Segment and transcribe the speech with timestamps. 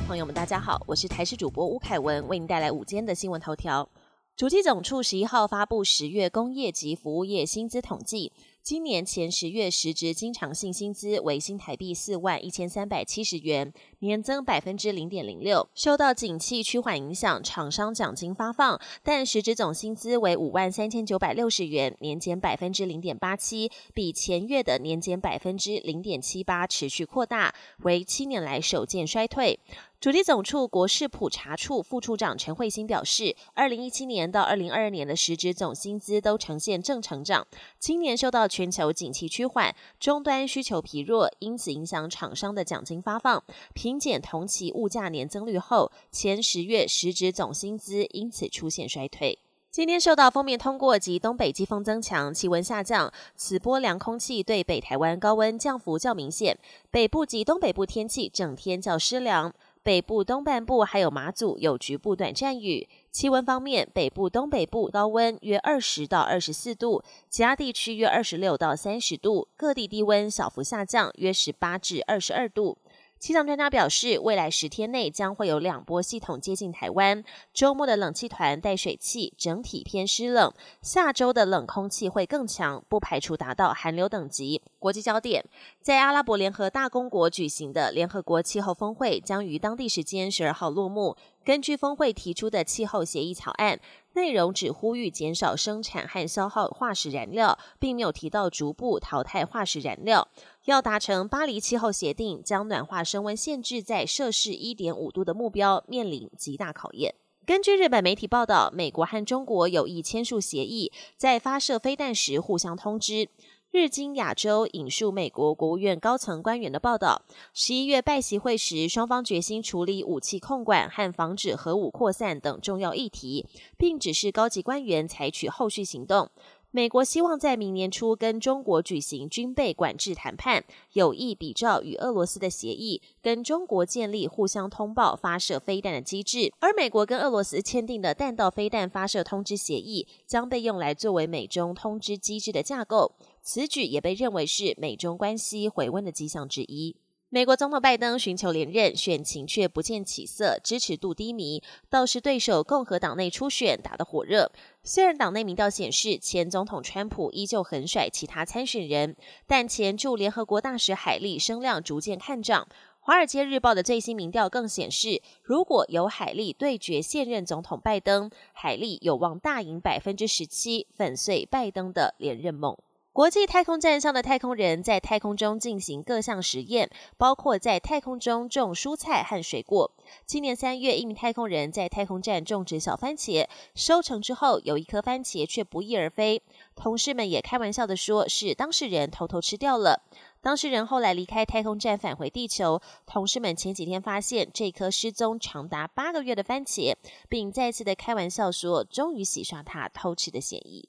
[0.00, 3.88] 朋友们，大家好，我是台视主播吴凯文，为您带来午间的新闻头条。
[4.34, 8.32] 主机总处十一号发布十月工业及服务业薪资统计。
[8.62, 15.68] 今年前十月实值经常性薪资为新台币四万一千三百七十元，年增百分之零点零六。
[15.74, 29.58] 受到景气趋缓影响，厂商奖金发放，但实值总薪资为五万三千九百六十元，年减百分之零点八七，比前月的年减百分之零点七八持续扩大，为七年来首见衰退。
[29.98, 37.46] 主机总处国事普查处副处长陈慧欣表示，二零一七年到二零二二年的实质总薪资都呈现正成长，
[37.78, 43.42] 今年受到全球景气趋缓，终端需求疲弱，因此影响厂商的奖金发放。
[43.72, 49.38] 平减同期物价年增率后，前十月实质总薪资因此出现衰退。
[49.70, 56.58] 今天受到封面通过及东北季风增强，气温下降，此波凉空气对北台湾高温降幅较明显，
[56.90, 59.54] 北部及东北部天气整天较湿凉。
[59.84, 62.88] 北部东半部还有马祖有局部短暂雨。
[63.10, 72.78] 气温方面，北部东北部高温约二十到二十四度，其他地区约二十六到三十度，各地低温小幅下降，约十八至二十二度。
[73.22, 77.22] 气象专家表示，未来十天内将会有两波系统接近台湾。
[77.54, 80.52] 周末的冷气团带水汽，整体偏湿冷。
[80.80, 84.60] 下周的冷空气会更强，不排除达到寒流等级。
[84.80, 85.44] 国际焦点，
[85.80, 91.16] 在阿拉伯联合大公国举行的联合国气候峰会将于当地时间十二号落幕。
[91.44, 93.80] 根据峰会提出的气候协议草案，
[94.14, 100.28] 内容只呼吁减少生产和消耗化石燃料，并没有提到逐步淘汰化石燃料。
[100.66, 107.14] 要达成巴黎气候协定，将暖化升温限制在摄氏一点五度的目标，面临极大考验。
[107.44, 113.28] 根据日本媒体报道，美国和中国有意签署协议，在发射飞弹时互相通知。
[113.72, 117.22] 日经亚洲引述美国国务院高层官员的报道，
[117.54, 123.46] 十一月拜习会时，双方决心处理武器控管和防止核武扩散等重要议题，
[123.78, 126.28] 并指示高级官员采取后续行动。
[126.74, 136.50] 美国希望在明年初跟中国举行军备管制谈判，有意比照与俄罗斯的协议，跟中国建立互相通报发射飞弹的机制。
[136.60, 143.12] 而美国跟俄罗斯签订的弹道飞弹发射通知协议，将被用来作为美中通知机制的架构。
[143.42, 146.96] 此举也被认为是美中关系回温的迹象之一。
[147.34, 151.62] 美国总统拜登寻求连任，选情却不见起色，支持度低迷。
[151.88, 154.52] 倒是对手共和党内初选打得火热。
[154.84, 159.16] 虽然党内民调显示前总统川普依旧横甩其他参选人，
[159.46, 162.68] 但前驻联合国大使海利声量逐渐看涨。
[163.00, 172.76] 华尔街日报的最新民调更显示，如果由海利对决现任总统拜登，海利有望大赢百分之十七，粉碎拜登的连任梦。
[173.14, 179.90] 国际太空站上的太空人在太空中进行各项实验，包括在太空中种蔬菜和水果。
[180.24, 186.42] 今年三月，一名太空人在太空站种植小番茄，收成之后，有一颗番茄却不翼而飞。
[186.74, 190.02] 同事们也开玩笑的说，是当事人偷偷吃掉了。
[190.40, 192.80] 当事人后来离开太空站，返回地球。
[193.04, 196.94] 同事们前几天发现这颗失踪长达八个月的番茄，
[197.28, 200.88] 并再次的开玩笑说，终于洗刷他偷吃的嫌疑。